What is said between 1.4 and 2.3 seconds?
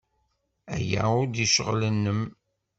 ccɣel-nnem.